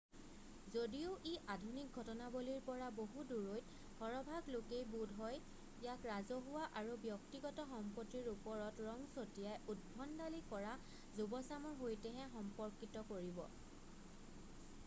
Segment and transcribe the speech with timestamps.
[0.75, 8.31] যদিও ই আধুনিক ঘটনাৱলীৰ পৰা বহু দূৰৈত সৰহভাগ লোকেই বোধহয় ইয়াক ৰাজহুৱা আৰু ব্যক্তিগত সম্পত্তিৰ
[8.33, 10.73] ওপৰত ৰং ছটিয়াই উদ্ভণ্ডালি কৰা
[11.21, 13.41] যুৱচামৰ সৈতেহে সম্পৰ্কিত কৰিব